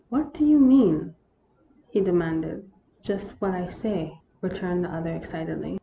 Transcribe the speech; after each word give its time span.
"What 0.09 0.33
do 0.33 0.47
you 0.47 0.57
mean?" 0.57 1.13
he 1.91 2.01
demanded." 2.01 2.67
Just 3.03 3.39
what 3.39 3.51
I 3.51 3.67
say," 3.67 4.19
returned 4.41 4.83
the 4.83 4.91
other, 4.91 5.11
excitedly. 5.11 5.79